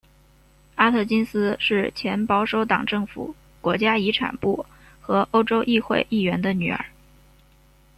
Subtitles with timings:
[0.77, 4.65] 阿特金斯是前保守党政府国家遗产部
[4.99, 6.85] 和欧洲议会议员的女儿。